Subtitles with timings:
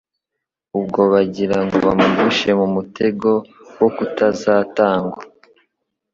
[0.77, 3.31] Ubwo bagira ngo bamugushe mu mutego
[3.79, 5.21] wo kuzatangwa